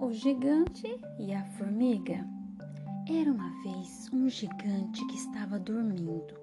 [0.00, 2.26] O gigante e a formiga.
[3.06, 6.40] Era uma vez um gigante que estava dormindo,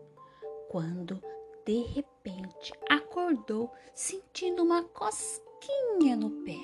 [0.69, 1.19] quando
[1.65, 6.59] de repente acordou sentindo uma cosquinha no pé.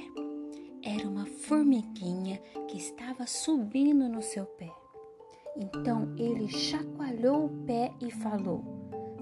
[0.84, 2.38] Era uma formiguinha
[2.68, 4.72] que estava subindo no seu pé.
[5.58, 8.64] Então ele chacoalhou o pé e falou: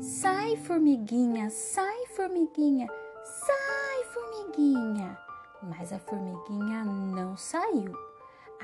[0.02, 2.88] Sai, formiguinha, sai, formiguinha,
[3.24, 5.31] sai, formiguinha
[5.64, 7.94] mas a formiguinha não saiu.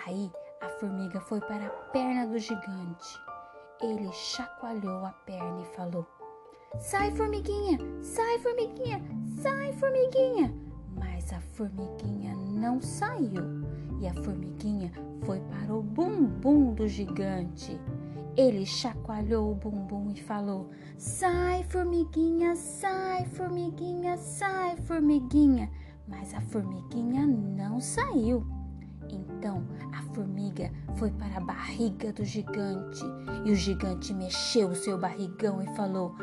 [0.05, 3.21] Aí a formiga foi para a perna do gigante.
[3.81, 6.05] Ele chacoalhou a perna e falou:
[6.79, 7.77] Sai, formiguinha!
[8.01, 9.01] Sai, formiguinha!
[9.41, 10.53] Sai, formiguinha!
[10.95, 13.43] Mas a formiguinha não saiu
[13.99, 14.91] e a formiguinha
[15.25, 17.79] foi para o bumbum do gigante.
[18.35, 22.55] Ele chacoalhou o bumbum e falou: Sai, formiguinha!
[22.55, 24.17] Sai, formiguinha!
[24.17, 25.69] Sai, formiguinha!
[26.07, 28.45] Mas a formiguinha não saiu.
[29.09, 29.63] Então
[29.93, 33.03] a formiga foi para a barriga do gigante
[33.45, 36.15] e o gigante mexeu o seu barrigão e falou: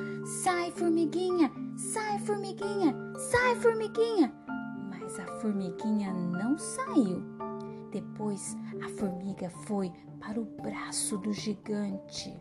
[0.42, 1.50] Sai, formiguinha!
[1.76, 2.94] Sai, formiguinha!
[3.30, 4.32] Sai, formiguinha!
[4.90, 7.22] Mas a formiguinha não saiu.
[7.90, 12.34] Depois a formiga foi para o braço do gigante.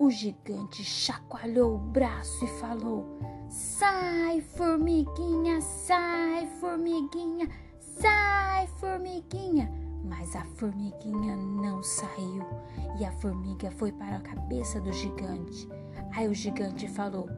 [0.00, 3.18] O gigante chacoalhou o braço e falou:
[3.50, 7.46] Sai, formiguinha, sai, formiguinha,
[7.78, 9.70] sai, formiguinha.
[10.02, 12.46] Mas a formiguinha não saiu
[12.98, 15.68] e a formiga foi para a cabeça do gigante.
[16.16, 17.28] Aí o gigante falou: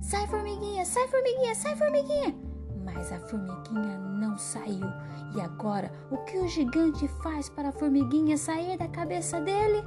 [0.00, 2.36] Sai, formiguinha, sai, formiguinha, sai, formiguinha.
[2.84, 4.86] Mas a formiguinha não saiu.
[5.34, 9.82] E agora, o que o gigante faz para a formiguinha sair da cabeça dele?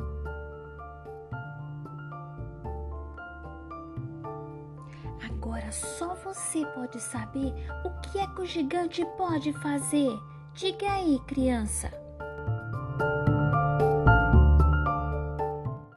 [5.55, 7.53] Agora só você pode saber
[7.85, 10.11] o que é que o gigante pode fazer.
[10.53, 12.04] Diga aí, criança.